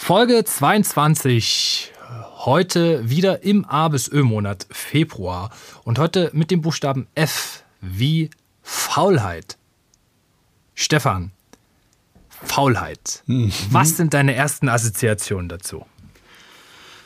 Folge 0.00 0.42
22. 0.42 1.92
Heute 2.36 3.10
wieder 3.10 3.42
im 3.42 3.66
A 3.66 3.88
bis 3.88 4.08
Ö-Monat 4.08 4.66
Februar 4.70 5.50
und 5.84 5.98
heute 5.98 6.30
mit 6.32 6.50
dem 6.50 6.62
Buchstaben 6.62 7.08
F 7.14 7.62
wie 7.82 8.30
Faulheit. 8.62 9.58
Stefan, 10.74 11.32
Faulheit. 12.30 13.22
Mhm. 13.26 13.52
Was 13.70 13.98
sind 13.98 14.14
deine 14.14 14.34
ersten 14.34 14.70
Assoziationen 14.70 15.50
dazu? 15.50 15.84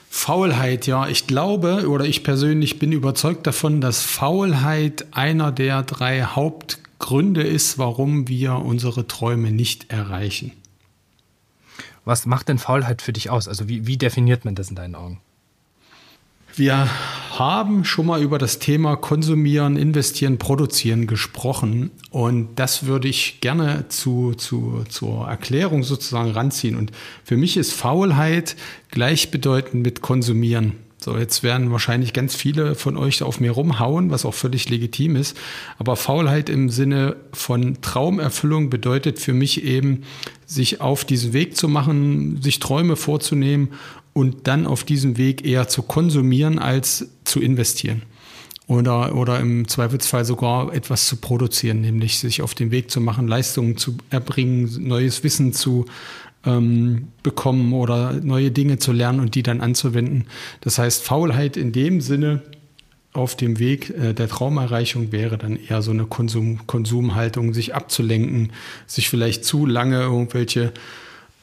Faulheit, 0.08 0.86
ja. 0.86 1.08
Ich 1.08 1.26
glaube 1.26 1.88
oder 1.88 2.04
ich 2.04 2.22
persönlich 2.22 2.78
bin 2.78 2.92
überzeugt 2.92 3.48
davon, 3.48 3.80
dass 3.80 4.02
Faulheit 4.02 5.06
einer 5.10 5.50
der 5.50 5.82
drei 5.82 6.22
Hauptgründe 6.22 7.42
ist, 7.42 7.78
warum 7.78 8.28
wir 8.28 8.56
unsere 8.56 9.08
Träume 9.08 9.50
nicht 9.50 9.90
erreichen. 9.90 10.52
Was 12.04 12.26
macht 12.26 12.48
denn 12.48 12.58
Faulheit 12.58 13.02
für 13.02 13.12
dich 13.12 13.30
aus? 13.30 13.48
Also 13.48 13.68
wie, 13.68 13.86
wie 13.86 13.96
definiert 13.96 14.44
man 14.44 14.54
das 14.54 14.70
in 14.70 14.76
deinen 14.76 14.94
Augen? 14.94 15.20
Wir 16.54 16.88
haben 17.38 17.84
schon 17.84 18.06
mal 18.06 18.20
über 18.20 18.36
das 18.36 18.58
Thema 18.58 18.96
Konsumieren, 18.96 19.76
Investieren, 19.78 20.36
Produzieren 20.36 21.06
gesprochen 21.06 21.90
und 22.10 22.56
das 22.56 22.84
würde 22.84 23.08
ich 23.08 23.40
gerne 23.40 23.88
zu, 23.88 24.34
zu, 24.34 24.84
zur 24.88 25.28
Erklärung 25.28 25.82
sozusagen 25.82 26.32
ranziehen. 26.32 26.76
Und 26.76 26.92
für 27.24 27.38
mich 27.38 27.56
ist 27.56 27.72
Faulheit 27.72 28.54
gleichbedeutend 28.90 29.82
mit 29.82 30.02
Konsumieren. 30.02 30.74
So, 31.02 31.18
jetzt 31.18 31.42
werden 31.42 31.72
wahrscheinlich 31.72 32.12
ganz 32.12 32.36
viele 32.36 32.76
von 32.76 32.96
euch 32.96 33.24
auf 33.24 33.40
mir 33.40 33.50
rumhauen, 33.50 34.10
was 34.10 34.24
auch 34.24 34.34
völlig 34.34 34.68
legitim 34.68 35.16
ist. 35.16 35.36
Aber 35.78 35.96
Faulheit 35.96 36.48
im 36.48 36.70
Sinne 36.70 37.16
von 37.32 37.80
Traumerfüllung 37.82 38.70
bedeutet 38.70 39.18
für 39.18 39.32
mich 39.32 39.64
eben, 39.64 40.02
sich 40.46 40.80
auf 40.80 41.04
diesen 41.04 41.32
Weg 41.32 41.56
zu 41.56 41.68
machen, 41.68 42.40
sich 42.40 42.60
Träume 42.60 42.94
vorzunehmen 42.94 43.70
und 44.12 44.46
dann 44.46 44.66
auf 44.66 44.84
diesem 44.84 45.16
Weg 45.16 45.44
eher 45.44 45.66
zu 45.66 45.82
konsumieren 45.82 46.60
als 46.60 47.08
zu 47.24 47.40
investieren. 47.40 48.02
Oder, 48.68 49.16
oder 49.16 49.40
im 49.40 49.66
Zweifelsfall 49.66 50.24
sogar 50.24 50.72
etwas 50.72 51.06
zu 51.06 51.16
produzieren, 51.16 51.80
nämlich 51.80 52.20
sich 52.20 52.42
auf 52.42 52.54
den 52.54 52.70
Weg 52.70 52.92
zu 52.92 53.00
machen, 53.00 53.26
Leistungen 53.26 53.76
zu 53.76 53.96
erbringen, 54.10 54.86
neues 54.86 55.24
Wissen 55.24 55.52
zu 55.52 55.86
ähm, 56.44 57.08
bekommen 57.22 57.72
oder 57.72 58.12
neue 58.14 58.50
Dinge 58.50 58.78
zu 58.78 58.92
lernen 58.92 59.20
und 59.20 59.34
die 59.34 59.42
dann 59.42 59.60
anzuwenden. 59.60 60.26
Das 60.60 60.78
heißt, 60.78 61.02
Faulheit 61.02 61.56
in 61.56 61.72
dem 61.72 62.00
Sinne 62.00 62.42
auf 63.12 63.36
dem 63.36 63.58
Weg 63.58 63.90
äh, 63.90 64.14
der 64.14 64.28
Traumerreichung 64.28 65.12
wäre 65.12 65.38
dann 65.38 65.56
eher 65.56 65.82
so 65.82 65.90
eine 65.90 66.06
Konsum 66.06 66.66
Konsumhaltung, 66.66 67.52
sich 67.54 67.74
abzulenken, 67.74 68.52
sich 68.86 69.08
vielleicht 69.08 69.44
zu 69.44 69.66
lange 69.66 70.00
irgendwelche 70.00 70.72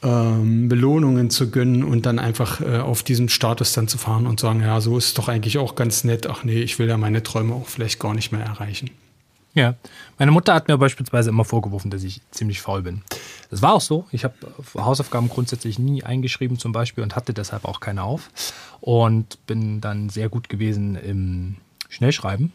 ähm, 0.02 0.68
Belohnungen 0.68 1.30
zu 1.30 1.50
gönnen 1.50 1.84
und 1.84 2.06
dann 2.06 2.18
einfach 2.18 2.60
äh, 2.60 2.78
auf 2.78 3.02
diesem 3.02 3.28
Status 3.28 3.72
dann 3.72 3.86
zu 3.86 3.98
fahren 3.98 4.26
und 4.26 4.40
sagen, 4.40 4.60
ja, 4.62 4.80
so 4.80 4.96
ist 4.98 5.06
es 5.06 5.14
doch 5.14 5.28
eigentlich 5.28 5.58
auch 5.58 5.74
ganz 5.74 6.04
nett. 6.04 6.26
Ach 6.26 6.42
nee, 6.42 6.60
ich 6.60 6.78
will 6.78 6.88
ja 6.88 6.96
meine 6.96 7.22
Träume 7.22 7.54
auch 7.54 7.66
vielleicht 7.66 8.00
gar 8.00 8.14
nicht 8.14 8.32
mehr 8.32 8.40
erreichen. 8.40 8.90
Ja, 9.52 9.74
meine 10.18 10.30
Mutter 10.30 10.54
hat 10.54 10.68
mir 10.68 10.78
beispielsweise 10.78 11.30
immer 11.30 11.44
vorgeworfen, 11.44 11.90
dass 11.90 12.04
ich 12.04 12.20
ziemlich 12.30 12.60
faul 12.60 12.82
bin. 12.82 13.02
Das 13.50 13.62
war 13.62 13.74
auch 13.74 13.80
so. 13.80 14.06
Ich 14.12 14.24
habe 14.24 14.34
Hausaufgaben 14.74 15.28
grundsätzlich 15.28 15.78
nie 15.78 16.04
eingeschrieben 16.04 16.58
zum 16.58 16.72
Beispiel 16.72 17.02
und 17.02 17.16
hatte 17.16 17.34
deshalb 17.34 17.64
auch 17.64 17.80
keine 17.80 18.04
auf. 18.04 18.30
Und 18.80 19.44
bin 19.46 19.80
dann 19.80 20.08
sehr 20.08 20.28
gut 20.28 20.48
gewesen 20.48 20.94
im 20.94 21.56
Schnellschreiben 21.88 22.52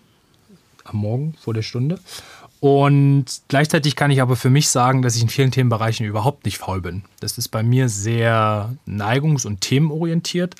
am 0.85 0.97
Morgen 0.97 1.35
vor 1.39 1.53
der 1.53 1.63
Stunde. 1.63 2.00
Und 2.59 3.25
gleichzeitig 3.47 3.95
kann 3.95 4.11
ich 4.11 4.22
aber 4.22 4.35
für 4.35 4.50
mich 4.50 4.69
sagen, 4.69 5.01
dass 5.01 5.16
ich 5.16 5.22
in 5.22 5.29
vielen 5.29 5.51
Themenbereichen 5.51 6.06
überhaupt 6.06 6.45
nicht 6.45 6.57
faul 6.57 6.81
bin. 6.81 7.03
Das 7.19 7.38
ist 7.38 7.50
bei 7.50 7.62
mir 7.62 7.89
sehr 7.89 8.73
neigungs- 8.88 9.45
und 9.45 9.62
themenorientiert. 9.62 10.56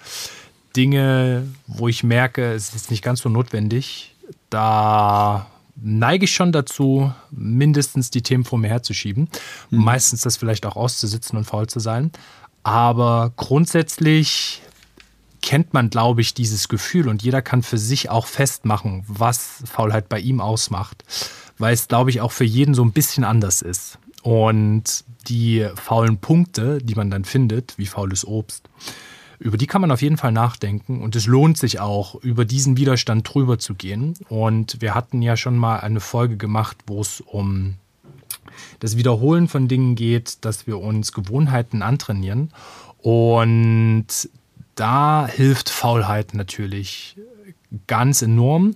Dinge, 0.75 1.47
wo 1.67 1.88
ich 1.88 2.03
merke, 2.03 2.52
es 2.52 2.75
ist 2.75 2.91
nicht 2.91 3.03
ganz 3.03 3.22
so 3.22 3.29
notwendig, 3.29 4.13
da 4.50 5.47
neige 5.85 6.25
ich 6.25 6.34
schon 6.34 6.51
dazu, 6.51 7.13
mindestens 7.29 8.09
die 8.09 8.23
Themen 8.23 8.44
vor 8.44 8.57
mir 8.57 8.69
herzuschieben. 8.69 9.29
Mhm. 9.69 9.84
Meistens 9.84 10.22
das 10.22 10.35
vielleicht 10.35 10.66
auch 10.66 10.75
auszusitzen 10.75 11.38
und 11.38 11.46
faul 11.46 11.68
zu 11.68 11.79
sein. 11.79 12.12
Aber 12.63 13.31
grundsätzlich 13.38 14.63
kennt 15.44 15.75
man, 15.75 15.91
glaube 15.91 16.22
ich, 16.22 16.34
dieses 16.34 16.68
Gefühl 16.69 17.07
und 17.07 17.22
jeder 17.22 17.44
kann 17.44 17.62
für 17.62 17.78
sich 17.78 18.09
auch 18.09 18.25
festmachen, 18.25 19.03
was 19.07 19.62
Faulheit 19.66 20.09
bei 20.09 20.19
ihm 20.19 20.41
ausmacht, 20.41 21.03
weil 21.59 21.75
es, 21.75 21.88
glaube 21.88 22.09
ich, 22.09 22.19
auch 22.19 22.31
für 22.31 22.44
jeden 22.44 22.73
so 22.73 22.84
ein 22.84 22.91
bisschen 22.91 23.23
anders 23.23 23.62
ist. 23.62 24.00
Und 24.23 25.03
die 25.28 25.67
faulen 25.75 26.17
Punkte, 26.17 26.79
die 26.79 26.96
man 26.96 27.12
dann 27.12 27.25
findet, 27.25 27.78
wie 27.78 27.85
faules 27.85 28.25
Obst, 28.25 28.67
über 29.40 29.57
die 29.57 29.68
kann 29.68 29.81
man 29.81 29.91
auf 29.91 30.01
jeden 30.01 30.18
Fall 30.18 30.31
nachdenken 30.31 31.01
und 31.01 31.16
es 31.16 31.28
lohnt 31.28 31.57
sich 31.57 31.79
auch, 31.79 32.16
über 32.16 32.46
diesen 32.46 32.78
Widerstand 32.78 33.34
drüber 33.34 33.59
zu 33.59 33.75
gehen. 33.75 34.16
Und 34.29 34.81
wir 34.81 34.96
hatten 34.96 35.22
ja 35.22 35.38
schon 35.38 35.57
mal 35.57 35.79
eine 35.79 36.00
Folge 36.00 36.38
gemacht, 36.38 36.78
wo 36.88 37.01
es 37.01 37.22
um 37.22 37.75
das 38.79 38.97
Wiederholen 38.97 39.47
von 39.47 39.68
Dingen 39.68 39.96
geht, 39.96 40.46
dass 40.46 40.68
wir 40.68 40.79
uns 40.79 41.12
Gewohnheiten 41.12 41.81
antrainieren. 41.81 42.51
Und 43.00 44.07
da 44.75 45.28
hilft 45.28 45.69
Faulheit 45.69 46.34
natürlich 46.34 47.17
ganz 47.88 48.22
enorm 48.22 48.75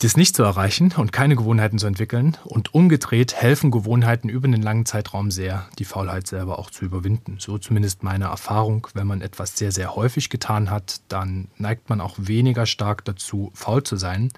das 0.00 0.16
nicht 0.16 0.36
zu 0.36 0.42
erreichen 0.42 0.92
und 0.96 1.12
keine 1.12 1.36
Gewohnheiten 1.36 1.78
zu 1.78 1.86
entwickeln. 1.86 2.36
Und 2.44 2.74
umgedreht 2.74 3.34
helfen 3.34 3.70
Gewohnheiten 3.70 4.28
über 4.28 4.46
einen 4.46 4.62
langen 4.62 4.84
Zeitraum 4.84 5.30
sehr, 5.30 5.68
die 5.78 5.84
Faulheit 5.84 6.26
selber 6.26 6.58
auch 6.58 6.70
zu 6.70 6.84
überwinden. 6.84 7.36
So 7.38 7.56
zumindest 7.56 8.02
meine 8.02 8.26
Erfahrung. 8.26 8.88
Wenn 8.94 9.06
man 9.06 9.22
etwas 9.22 9.56
sehr, 9.56 9.72
sehr 9.72 9.96
häufig 9.96 10.28
getan 10.28 10.70
hat, 10.70 11.00
dann 11.08 11.48
neigt 11.56 11.88
man 11.88 12.00
auch 12.00 12.16
weniger 12.18 12.66
stark 12.66 13.04
dazu, 13.06 13.50
faul 13.54 13.82
zu 13.84 13.96
sein, 13.96 14.30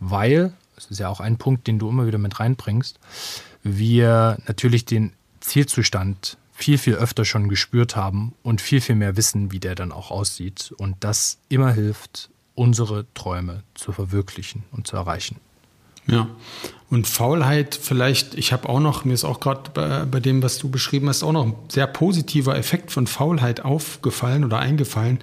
weil, 0.00 0.54
das 0.74 0.86
ist 0.86 1.00
ja 1.00 1.08
auch 1.08 1.20
ein 1.20 1.36
Punkt, 1.36 1.66
den 1.66 1.78
du 1.78 1.88
immer 1.88 2.06
wieder 2.06 2.18
mit 2.18 2.40
reinbringst, 2.40 2.98
wir 3.62 4.38
natürlich 4.46 4.84
den 4.86 5.12
Zielzustand 5.40 6.38
viel, 6.52 6.78
viel 6.78 6.94
öfter 6.94 7.24
schon 7.24 7.48
gespürt 7.48 7.96
haben 7.96 8.32
und 8.42 8.60
viel, 8.60 8.80
viel 8.80 8.94
mehr 8.94 9.16
wissen, 9.16 9.52
wie 9.52 9.58
der 9.60 9.74
dann 9.74 9.92
auch 9.92 10.10
aussieht. 10.10 10.72
Und 10.78 10.96
das 11.00 11.38
immer 11.48 11.72
hilft, 11.72 12.30
unsere 12.54 13.06
Träume 13.14 13.62
zu 13.74 13.92
verwirklichen 13.92 14.64
und 14.72 14.86
zu 14.86 14.96
erreichen. 14.96 15.36
Ja, 16.06 16.28
und 16.90 17.06
Faulheit 17.06 17.78
vielleicht, 17.80 18.34
ich 18.34 18.52
habe 18.52 18.68
auch 18.68 18.78
noch, 18.78 19.04
mir 19.06 19.14
ist 19.14 19.24
auch 19.24 19.40
gerade 19.40 19.70
bei, 19.72 20.04
bei, 20.04 20.20
dem, 20.20 20.42
was 20.42 20.58
du 20.58 20.68
beschrieben 20.68 21.08
hast, 21.08 21.22
auch 21.22 21.32
noch 21.32 21.46
ein 21.46 21.54
sehr 21.68 21.86
positiver 21.86 22.56
Effekt 22.56 22.90
von 22.90 23.06
Faulheit 23.06 23.64
aufgefallen 23.64 24.44
oder 24.44 24.58
eingefallen. 24.58 25.20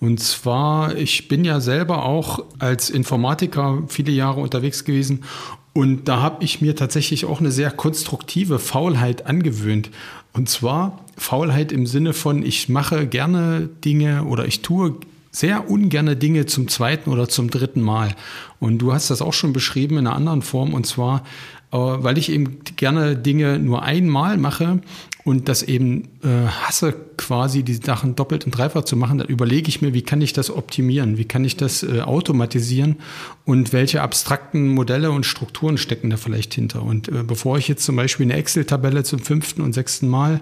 Und 0.00 0.18
zwar, 0.20 0.96
ich 0.96 1.28
bin 1.28 1.44
ja 1.44 1.60
selber 1.60 2.04
auch 2.04 2.44
als 2.58 2.90
Informatiker 2.90 3.82
viele 3.86 4.12
Jahre 4.12 4.40
unterwegs 4.40 4.84
gewesen 4.84 5.24
und 5.72 6.08
da 6.08 6.20
habe 6.20 6.42
ich 6.42 6.60
mir 6.60 6.74
tatsächlich 6.74 7.24
auch 7.24 7.38
eine 7.38 7.52
sehr 7.52 7.70
konstruktive 7.70 8.58
Faulheit 8.58 9.26
angewöhnt. 9.26 9.90
Und 10.32 10.48
zwar 10.48 10.98
Faulheit 11.16 11.70
im 11.70 11.86
Sinne 11.86 12.14
von, 12.14 12.44
ich 12.44 12.68
mache 12.68 13.06
gerne 13.06 13.68
Dinge 13.84 14.24
oder 14.24 14.44
ich 14.44 14.62
tue 14.62 14.96
sehr 15.38 15.70
ungerne 15.70 16.16
Dinge 16.16 16.46
zum 16.46 16.66
zweiten 16.66 17.10
oder 17.10 17.28
zum 17.28 17.48
dritten 17.48 17.80
Mal. 17.80 18.14
Und 18.58 18.78
du 18.78 18.92
hast 18.92 19.10
das 19.10 19.22
auch 19.22 19.32
schon 19.32 19.52
beschrieben 19.52 19.96
in 19.98 20.06
einer 20.06 20.16
anderen 20.16 20.42
Form, 20.42 20.74
und 20.74 20.84
zwar, 20.84 21.22
äh, 21.70 21.76
weil 21.76 22.18
ich 22.18 22.32
eben 22.32 22.58
gerne 22.76 23.16
Dinge 23.16 23.60
nur 23.60 23.82
einmal 23.82 24.36
mache 24.36 24.80
und 25.22 25.48
das 25.48 25.62
eben 25.62 26.08
äh, 26.24 26.48
hasse, 26.62 26.92
quasi 27.16 27.62
die 27.62 27.74
Sachen 27.74 28.16
doppelt 28.16 28.46
und 28.46 28.52
dreifach 28.52 28.82
zu 28.82 28.96
machen, 28.96 29.18
dann 29.18 29.28
überlege 29.28 29.68
ich 29.68 29.80
mir, 29.80 29.94
wie 29.94 30.02
kann 30.02 30.20
ich 30.22 30.32
das 30.32 30.50
optimieren, 30.50 31.18
wie 31.18 31.24
kann 31.24 31.44
ich 31.44 31.56
das 31.56 31.84
äh, 31.84 32.00
automatisieren 32.00 32.96
und 33.44 33.72
welche 33.72 34.02
abstrakten 34.02 34.68
Modelle 34.68 35.12
und 35.12 35.24
Strukturen 35.24 35.78
stecken 35.78 36.10
da 36.10 36.16
vielleicht 36.16 36.54
hinter. 36.54 36.82
Und 36.82 37.08
äh, 37.08 37.22
bevor 37.22 37.58
ich 37.58 37.68
jetzt 37.68 37.84
zum 37.84 37.94
Beispiel 37.94 38.26
eine 38.26 38.34
Excel-Tabelle 38.34 39.04
zum 39.04 39.20
fünften 39.20 39.62
und 39.62 39.72
sechsten 39.72 40.08
Mal 40.08 40.40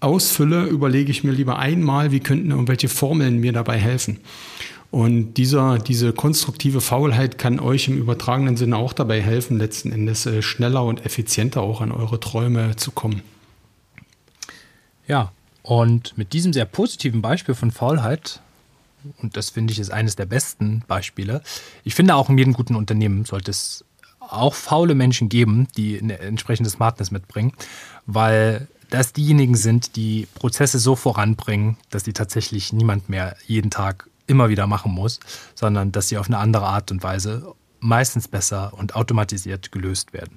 ausfülle, 0.00 0.64
überlege 0.64 1.10
ich 1.10 1.24
mir 1.24 1.32
lieber 1.32 1.58
einmal, 1.58 2.12
wie 2.12 2.20
könnten 2.20 2.50
irgendwelche 2.50 2.88
Formeln 2.88 3.38
mir 3.38 3.52
dabei 3.52 3.78
helfen. 3.78 4.20
Und 4.90 5.34
dieser, 5.34 5.78
diese 5.78 6.12
konstruktive 6.12 6.80
Faulheit 6.80 7.36
kann 7.36 7.60
euch 7.60 7.88
im 7.88 7.98
übertragenen 7.98 8.56
Sinne 8.56 8.76
auch 8.76 8.94
dabei 8.94 9.20
helfen, 9.20 9.58
letzten 9.58 9.92
Endes 9.92 10.24
äh, 10.24 10.40
schneller 10.40 10.84
und 10.84 11.04
effizienter 11.04 11.60
auch 11.60 11.82
an 11.82 11.92
eure 11.92 12.20
Träume 12.20 12.76
zu 12.76 12.90
kommen. 12.90 13.22
Ja, 15.06 15.32
und 15.62 16.16
mit 16.16 16.32
diesem 16.32 16.54
sehr 16.54 16.64
positiven 16.64 17.20
Beispiel 17.20 17.54
von 17.54 17.70
Faulheit, 17.70 18.40
und 19.18 19.36
das 19.36 19.50
finde 19.50 19.72
ich 19.72 19.78
ist 19.78 19.90
eines 19.90 20.16
der 20.16 20.26
besten 20.26 20.82
Beispiele, 20.88 21.42
ich 21.84 21.94
finde 21.94 22.14
auch 22.14 22.30
in 22.30 22.38
jedem 22.38 22.54
guten 22.54 22.74
Unternehmen 22.74 23.26
sollte 23.26 23.50
es 23.50 23.84
auch 24.20 24.54
faule 24.54 24.94
Menschen 24.94 25.28
geben, 25.28 25.68
die 25.76 26.00
eine 26.00 26.18
entsprechende 26.18 26.70
Smartness 26.70 27.10
mitbringen, 27.10 27.52
weil 28.06 28.68
das 28.90 29.12
diejenigen 29.12 29.54
sind, 29.54 29.96
die 29.96 30.26
Prozesse 30.34 30.78
so 30.78 30.96
voranbringen, 30.96 31.76
dass 31.90 32.02
die 32.02 32.12
tatsächlich 32.12 32.72
niemand 32.72 33.08
mehr 33.08 33.36
jeden 33.46 33.70
Tag 33.70 34.08
immer 34.26 34.48
wieder 34.48 34.66
machen 34.66 34.92
muss, 34.92 35.20
sondern 35.54 35.92
dass 35.92 36.08
sie 36.08 36.18
auf 36.18 36.26
eine 36.26 36.38
andere 36.38 36.66
Art 36.66 36.90
und 36.90 37.02
Weise 37.02 37.54
meistens 37.80 38.28
besser 38.28 38.72
und 38.74 38.94
automatisiert 38.96 39.72
gelöst 39.72 40.12
werden. 40.12 40.36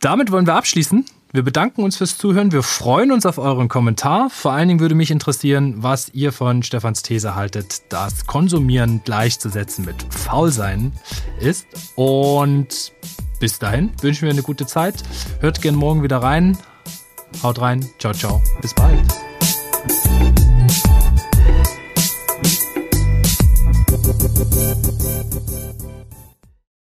Damit 0.00 0.30
wollen 0.30 0.46
wir 0.46 0.54
abschließen. 0.54 1.04
Wir 1.32 1.42
bedanken 1.42 1.84
uns 1.84 1.96
fürs 1.96 2.18
Zuhören. 2.18 2.50
Wir 2.50 2.64
freuen 2.64 3.12
uns 3.12 3.24
auf 3.24 3.38
euren 3.38 3.68
Kommentar. 3.68 4.30
Vor 4.30 4.52
allen 4.52 4.66
Dingen 4.66 4.80
würde 4.80 4.96
mich 4.96 5.12
interessieren, 5.12 5.74
was 5.76 6.08
ihr 6.08 6.32
von 6.32 6.64
Stefans 6.64 7.02
These 7.02 7.36
haltet, 7.36 7.82
dass 7.92 8.26
Konsumieren 8.26 9.02
gleichzusetzen 9.04 9.84
mit 9.84 10.02
Faulsein 10.12 10.92
ist. 11.38 11.66
Und 11.94 12.92
bis 13.40 13.58
dahin 13.58 13.90
wünschen 14.02 14.22
wir 14.22 14.30
eine 14.30 14.42
gute 14.42 14.66
Zeit. 14.66 15.02
Hört 15.40 15.60
gern 15.60 15.74
morgen 15.74 16.04
wieder 16.04 16.18
rein. 16.18 16.56
Haut 17.42 17.60
rein. 17.60 17.84
Ciao, 17.98 18.12
ciao. 18.12 18.40
Bis 18.60 18.74
bald. 18.74 19.00